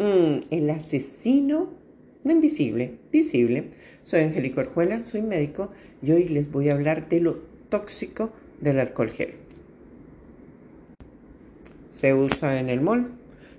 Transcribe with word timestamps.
Mm, 0.00 0.46
el 0.50 0.70
asesino 0.70 1.68
no 2.24 2.32
invisible, 2.32 2.98
visible. 3.12 3.70
Soy 4.02 4.20
Angélico 4.20 4.60
Arjuela, 4.60 5.02
soy 5.02 5.20
médico 5.20 5.72
y 6.00 6.12
hoy 6.12 6.26
les 6.28 6.50
voy 6.50 6.70
a 6.70 6.72
hablar 6.72 7.10
de 7.10 7.20
lo 7.20 7.34
tóxico 7.68 8.32
del 8.62 8.80
alcohol 8.80 9.10
gel. 9.10 9.34
Se 11.90 12.14
usa 12.14 12.60
en 12.60 12.70
el 12.70 12.80
mall, 12.80 13.10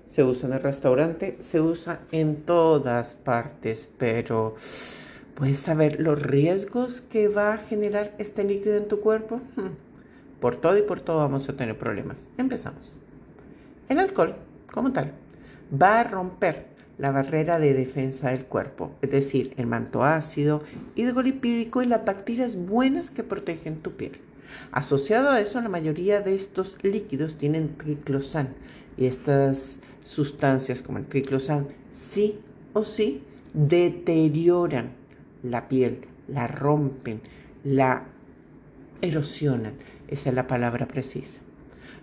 se 0.07 0.23
usa 0.23 0.49
en 0.49 0.55
el 0.55 0.63
restaurante, 0.63 1.37
se 1.41 1.61
usa 1.61 2.01
en 2.11 2.37
todas 2.37 3.13
partes, 3.13 3.87
pero 3.99 4.55
¿puedes 5.35 5.59
saber 5.59 5.99
los 5.99 6.19
riesgos 6.19 7.01
que 7.01 7.27
va 7.27 7.53
a 7.53 7.57
generar 7.59 8.15
este 8.17 8.43
líquido 8.43 8.77
en 8.77 8.87
tu 8.87 8.99
cuerpo? 8.99 9.41
Hmm. 9.55 9.75
Por 10.39 10.55
todo 10.55 10.75
y 10.75 10.81
por 10.81 11.01
todo 11.01 11.17
vamos 11.17 11.47
a 11.49 11.55
tener 11.55 11.77
problemas. 11.77 12.27
Empezamos. 12.39 12.97
El 13.89 13.99
alcohol, 13.99 14.37
como 14.73 14.91
tal, 14.91 15.13
va 15.71 15.99
a 15.99 16.03
romper 16.03 16.67
la 16.97 17.11
barrera 17.11 17.57
de 17.57 17.73
defensa 17.73 18.29
del 18.29 18.45
cuerpo, 18.45 18.91
es 19.01 19.09
decir, 19.09 19.53
el 19.57 19.65
manto 19.65 20.03
ácido, 20.03 20.63
hidrolipídico 20.95 21.81
y 21.81 21.87
las 21.87 22.05
bacterias 22.05 22.55
buenas 22.55 23.09
que 23.09 23.23
protegen 23.23 23.77
tu 23.77 23.91
piel. 23.93 24.19
Asociado 24.71 25.31
a 25.31 25.39
eso, 25.39 25.59
la 25.61 25.69
mayoría 25.69 26.21
de 26.21 26.35
estos 26.35 26.77
líquidos 26.83 27.37
tienen 27.37 27.75
triclosan 27.75 28.49
y 28.97 29.05
estas 29.05 29.79
sustancias 30.03 30.81
como 30.81 30.97
el 30.97 31.05
triclosan 31.05 31.67
sí 31.89 32.39
o 32.73 32.83
sí 32.83 33.23
deterioran 33.53 34.91
la 35.43 35.67
piel, 35.67 36.05
la 36.27 36.47
rompen, 36.47 37.21
la 37.63 38.03
erosionan. 39.01 39.73
Esa 40.07 40.29
es 40.29 40.35
la 40.35 40.47
palabra 40.47 40.87
precisa. 40.87 41.41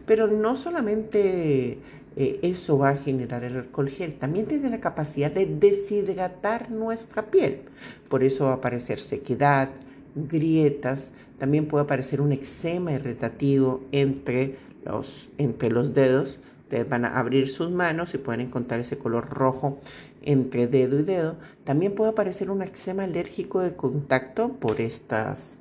Pero 0.07 0.27
no 0.27 0.57
solamente 0.57 1.79
eh, 2.17 2.41
eso 2.43 2.79
va 2.79 2.91
a 2.91 2.97
generar 2.97 3.45
el 3.45 3.57
alcohol 3.57 3.89
gel. 3.89 4.15
También 4.15 4.47
tiene 4.47 4.71
la 4.71 4.81
capacidad 4.81 5.31
de 5.31 5.47
deshidratar 5.47 6.71
nuestra 6.71 7.31
piel. 7.31 7.61
Por 8.09 8.25
eso 8.25 8.47
va 8.47 8.53
a 8.53 8.55
aparecer 8.55 9.01
sequedad, 9.01 9.69
grietas, 10.15 11.11
también 11.39 11.67
puede 11.67 11.85
aparecer 11.85 12.21
un 12.21 12.33
eczema 12.33 12.93
irritativo 12.93 13.83
entre 13.93 14.57
los, 14.85 15.29
entre 15.39 15.71
los 15.71 15.95
dedos. 15.95 16.41
Ustedes 16.63 16.89
van 16.89 17.05
a 17.05 17.19
abrir 17.19 17.49
sus 17.49 17.71
manos 17.71 18.13
y 18.15 18.19
pueden 18.19 18.43
encontrar 18.43 18.81
ese 18.81 18.99
color 18.99 19.31
rojo 19.31 19.79
entre 20.23 20.67
dedo 20.67 20.99
y 20.99 21.05
dedo. 21.05 21.37
También 21.65 21.95
puede 21.95 22.11
aparecer 22.11 22.51
un 22.51 22.63
eczema 22.63 23.05
alérgico 23.05 23.61
de 23.61 23.75
contacto 23.75 24.49
por 24.49 24.81
estas, 24.81 25.57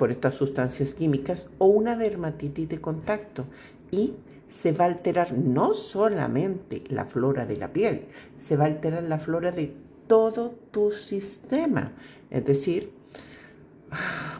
por 0.00 0.10
estas 0.10 0.34
sustancias 0.34 0.94
químicas 0.94 1.46
o 1.58 1.66
una 1.66 1.94
dermatitis 1.94 2.70
de 2.70 2.80
contacto. 2.80 3.44
Y 3.90 4.14
se 4.48 4.72
va 4.72 4.86
a 4.86 4.88
alterar 4.88 5.34
no 5.34 5.74
solamente 5.74 6.82
la 6.88 7.04
flora 7.04 7.44
de 7.44 7.58
la 7.58 7.70
piel, 7.70 8.06
se 8.38 8.56
va 8.56 8.64
a 8.64 8.68
alterar 8.68 9.02
la 9.02 9.18
flora 9.18 9.52
de 9.52 9.74
todo 10.06 10.54
tu 10.70 10.90
sistema. 10.90 11.92
Es 12.30 12.46
decir, 12.46 12.94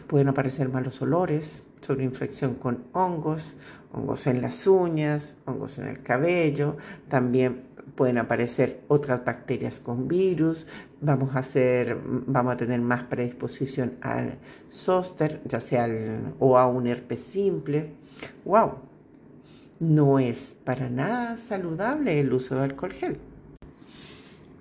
pueden 0.07 0.29
aparecer 0.29 0.67
malos 0.67 0.99
olores, 1.03 1.61
sobre 1.79 2.05
infección 2.05 2.55
con 2.55 2.85
hongos, 2.93 3.55
hongos 3.93 4.25
en 4.25 4.41
las 4.41 4.65
uñas, 4.65 5.35
hongos 5.45 5.77
en 5.77 5.89
el 5.89 6.01
cabello, 6.01 6.75
también 7.07 7.65
pueden 7.95 8.17
aparecer 8.17 8.81
otras 8.87 9.23
bacterias 9.25 9.79
con 9.79 10.07
virus, 10.07 10.67
vamos 11.01 11.35
a 11.35 11.39
hacer, 11.39 11.97
vamos 12.03 12.53
a 12.53 12.57
tener 12.57 12.81
más 12.81 13.03
predisposición 13.03 13.93
al 14.01 14.37
zóster, 14.69 15.41
ya 15.45 15.59
sea 15.59 15.87
o 16.39 16.57
a 16.57 16.67
un 16.67 16.87
herpes 16.87 17.21
simple. 17.21 17.93
¡Wow! 18.45 18.73
No 19.79 20.19
es 20.19 20.55
para 20.63 20.89
nada 20.89 21.37
saludable 21.37 22.19
el 22.19 22.31
uso 22.33 22.55
de 22.55 22.63
alcohol 22.63 22.93
gel. 22.93 23.30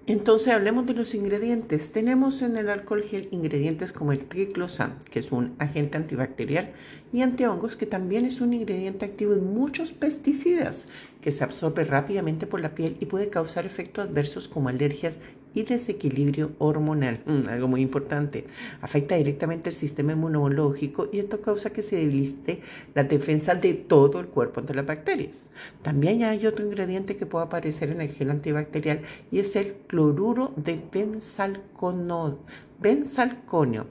Entonces 0.07 0.49
hablemos 0.49 0.87
de 0.87 0.95
los 0.95 1.15
ingredientes. 1.15 1.93
Tenemos 1.93 2.43
en 2.43 2.57
el 2.57 2.69
alcohol 2.69 3.03
gel 3.03 3.29
ingredientes 3.31 3.93
como 3.93 4.13
el 4.13 4.25
triclosan, 4.25 4.99
que 5.11 5.19
es 5.21 5.31
un 5.31 5.55
agente 5.59 5.99
antibacterial, 5.99 6.73
y 7.13 7.23
antihongos, 7.23 7.77
que 7.77 7.87
también 7.87 8.25
es 8.25 8.41
un 8.41 8.53
ingrediente 8.53 9.05
activo 9.05 9.35
en 9.35 9.53
muchos 9.53 9.93
pesticidas, 9.93 10.89
que 11.21 11.31
se 11.31 11.45
absorbe 11.45 11.85
rápidamente 11.85 12.47
por 12.47 12.61
la 12.61 12.75
piel 12.75 12.97
y 12.99 13.07
puede 13.07 13.29
causar 13.29 13.67
efectos 13.67 14.09
adversos 14.09 14.49
como 14.49 14.69
alergias 14.69 15.19
y 15.55 15.63
desequilibrio 15.65 16.53
hormonal, 16.59 17.21
mm, 17.27 17.49
algo 17.49 17.69
muy 17.69 17.81
importante. 17.81 18.45
Afecta 18.81 19.17
directamente 19.17 19.71
el 19.71 19.77
sistema 19.77 20.13
inmunológico 20.13 21.09
y 21.13 21.19
esto 21.19 21.41
causa 21.41 21.71
que 21.71 21.83
se 21.83 21.97
debilite 21.97 22.61
la 22.95 23.05
defensa 23.05 23.55
de 23.55 23.75
todo 23.75 24.21
el 24.21 24.27
cuerpo 24.27 24.61
ante 24.61 24.75
las 24.75 24.87
bacterias. 24.87 25.45
También 25.83 26.23
hay 26.23 26.47
otro 26.47 26.65
ingrediente 26.65 27.17
que 27.17 27.27
puede 27.27 27.47
aparecer 27.47 27.91
en 27.91 28.01
el 28.01 28.13
gel 28.13 28.31
antibacterial 28.31 29.01
y 29.31 29.39
es 29.41 29.57
el 29.57 29.75
cloruro 29.87 30.53
de 30.57 30.81
benzalconio 32.81 33.87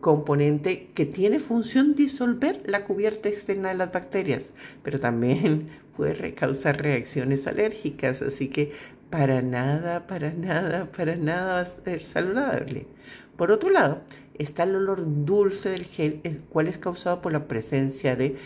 componente 0.00 0.90
que 0.94 1.06
tiene 1.06 1.38
función 1.38 1.94
disolver 1.94 2.62
la 2.66 2.84
cubierta 2.84 3.28
externa 3.28 3.70
de 3.70 3.74
las 3.74 3.92
bacterias, 3.92 4.50
pero 4.82 5.00
también 5.00 5.68
puede 5.96 6.34
causar 6.34 6.80
reacciones 6.80 7.46
alérgicas, 7.46 8.22
así 8.22 8.48
que 8.48 8.72
para 9.14 9.42
nada, 9.42 10.08
para 10.08 10.32
nada, 10.32 10.90
para 10.90 11.14
nada 11.14 11.52
va 11.52 11.60
a 11.60 11.66
ser 11.66 12.04
saludable. 12.04 12.88
Por 13.36 13.52
otro 13.52 13.70
lado, 13.70 14.02
está 14.36 14.64
el 14.64 14.74
olor 14.74 15.04
dulce 15.24 15.68
del 15.68 15.84
gel, 15.84 16.20
el 16.24 16.40
cual 16.40 16.66
es 16.66 16.78
causado 16.78 17.22
por 17.22 17.32
la 17.32 17.46
presencia 17.46 18.16
de 18.16 18.36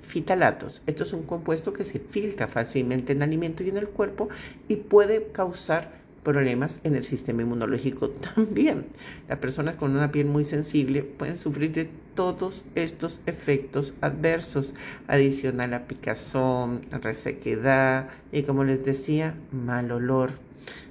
fitalatos. 0.00 0.80
Esto 0.86 1.02
es 1.02 1.12
un 1.12 1.24
compuesto 1.24 1.74
que 1.74 1.84
se 1.84 1.98
filtra 1.98 2.48
fácilmente 2.48 3.12
en 3.12 3.22
alimento 3.22 3.62
y 3.62 3.68
en 3.68 3.76
el 3.76 3.88
cuerpo 3.88 4.30
y 4.68 4.76
puede 4.76 5.26
causar 5.32 6.01
problemas 6.22 6.80
en 6.84 6.94
el 6.94 7.04
sistema 7.04 7.42
inmunológico 7.42 8.10
también. 8.34 8.86
Las 9.28 9.38
personas 9.38 9.76
con 9.76 9.96
una 9.96 10.12
piel 10.12 10.26
muy 10.26 10.44
sensible 10.44 11.02
pueden 11.02 11.36
sufrir 11.36 11.72
de 11.72 11.88
todos 12.14 12.64
estos 12.74 13.20
efectos 13.26 13.94
adversos, 14.00 14.74
adicional 15.08 15.74
a 15.74 15.86
picazón, 15.86 16.82
resequedad 16.90 18.08
y 18.30 18.42
como 18.42 18.64
les 18.64 18.84
decía, 18.84 19.34
mal 19.50 19.90
olor. 19.90 20.32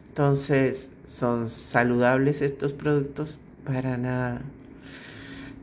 Entonces, 0.10 0.90
¿son 1.06 1.48
saludables 1.48 2.42
estos 2.42 2.74
productos? 2.74 3.38
Para 3.64 3.98
nada. 3.98 4.42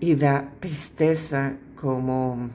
Y 0.00 0.14
da 0.14 0.52
tristeza 0.60 1.54
como 1.74 2.48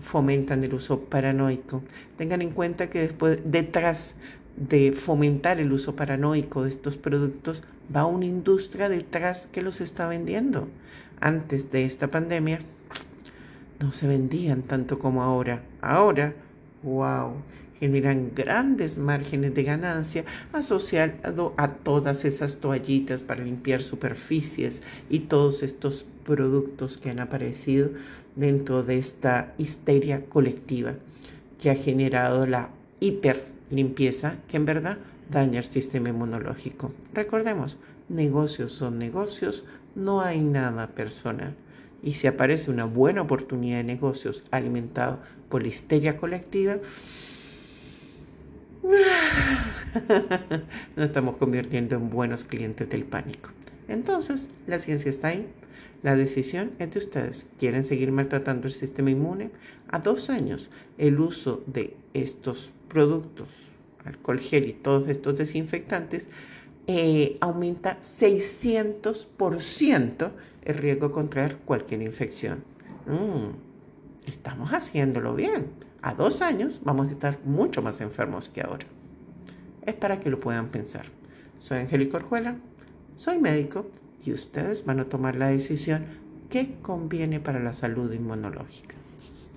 fomentan 0.00 0.62
el 0.62 0.74
uso 0.74 1.00
paranoico. 1.00 1.82
Tengan 2.16 2.42
en 2.42 2.50
cuenta 2.50 2.88
que 2.88 3.00
después, 3.00 3.40
detrás 3.44 4.14
de 4.56 4.92
fomentar 4.92 5.60
el 5.60 5.72
uso 5.72 5.96
paranoico 5.96 6.62
de 6.62 6.70
estos 6.70 6.96
productos, 6.96 7.62
va 7.94 8.06
una 8.06 8.26
industria 8.26 8.88
detrás 8.88 9.46
que 9.46 9.62
los 9.62 9.80
está 9.80 10.08
vendiendo. 10.08 10.68
Antes 11.20 11.70
de 11.70 11.84
esta 11.84 12.08
pandemia 12.08 12.60
no 13.80 13.92
se 13.92 14.06
vendían 14.06 14.62
tanto 14.62 14.98
como 14.98 15.22
ahora. 15.22 15.62
Ahora, 15.80 16.34
wow, 16.82 17.34
generan 17.78 18.32
grandes 18.34 18.98
márgenes 18.98 19.54
de 19.54 19.62
ganancia 19.62 20.24
asociado 20.52 21.54
a 21.56 21.68
todas 21.68 22.24
esas 22.24 22.56
toallitas 22.56 23.22
para 23.22 23.44
limpiar 23.44 23.82
superficies 23.82 24.82
y 25.10 25.20
todos 25.20 25.62
estos 25.62 26.06
productos 26.24 26.96
que 26.96 27.10
han 27.10 27.20
aparecido 27.20 27.90
dentro 28.34 28.82
de 28.82 28.98
esta 28.98 29.54
histeria 29.58 30.24
colectiva 30.24 30.94
que 31.60 31.70
ha 31.70 31.74
generado 31.74 32.46
la 32.46 32.70
hiper 33.00 33.55
limpieza 33.70 34.36
que 34.48 34.56
en 34.56 34.66
verdad 34.66 34.98
daña 35.30 35.58
el 35.58 35.64
sistema 35.64 36.08
inmunológico. 36.08 36.92
Recordemos, 37.12 37.78
negocios 38.08 38.72
son 38.72 38.98
negocios, 38.98 39.64
no 39.94 40.20
hay 40.20 40.40
nada 40.40 40.88
personal. 40.88 41.54
Y 42.02 42.14
si 42.14 42.26
aparece 42.26 42.70
una 42.70 42.84
buena 42.84 43.22
oportunidad 43.22 43.78
de 43.78 43.84
negocios 43.84 44.44
alimentado 44.50 45.18
por 45.48 45.62
la 45.62 45.68
histeria 45.68 46.16
colectiva, 46.16 46.76
nos 50.96 51.04
estamos 51.04 51.36
convirtiendo 51.36 51.96
en 51.96 52.10
buenos 52.10 52.44
clientes 52.44 52.88
del 52.88 53.04
pánico. 53.04 53.50
Entonces, 53.88 54.48
la 54.66 54.78
ciencia 54.78 55.10
está 55.10 55.28
ahí. 55.28 55.46
La 56.02 56.16
decisión 56.16 56.72
es 56.78 56.90
de 56.92 56.98
ustedes. 56.98 57.46
¿Quieren 57.58 57.84
seguir 57.84 58.12
maltratando 58.12 58.66
el 58.66 58.72
sistema 58.72 59.10
inmune? 59.10 59.50
A 59.88 59.98
dos 59.98 60.30
años, 60.30 60.70
el 60.98 61.20
uso 61.20 61.62
de 61.66 61.96
estos 62.14 62.72
productos, 62.88 63.48
alcohol 64.04 64.40
gel 64.40 64.66
y 64.66 64.72
todos 64.72 65.06
estos 65.08 65.36
desinfectantes, 65.36 66.30
eh, 66.86 67.36
aumenta 67.40 67.98
600% 67.98 70.30
el 70.64 70.74
riesgo 70.76 71.08
de 71.08 71.14
contraer 71.14 71.56
cualquier 71.64 72.02
infección. 72.02 72.62
Mm, 73.06 73.50
estamos 74.26 74.70
haciéndolo 74.70 75.34
bien. 75.34 75.66
A 76.02 76.14
dos 76.14 76.42
años 76.42 76.80
vamos 76.84 77.08
a 77.08 77.10
estar 77.10 77.40
mucho 77.44 77.82
más 77.82 78.00
enfermos 78.00 78.48
que 78.48 78.60
ahora. 78.60 78.86
Es 79.84 79.94
para 79.94 80.20
que 80.20 80.30
lo 80.30 80.38
puedan 80.38 80.68
pensar. 80.68 81.06
Soy 81.58 81.78
Angélica 81.78 82.18
Orjuela, 82.18 82.58
soy 83.16 83.38
médico 83.38 83.86
y 84.24 84.32
ustedes 84.32 84.84
van 84.84 85.00
a 85.00 85.08
tomar 85.08 85.36
la 85.36 85.48
decisión 85.48 86.04
que 86.50 86.76
conviene 86.82 87.40
para 87.40 87.60
la 87.60 87.72
salud 87.72 88.12
inmunológica. 88.12 88.96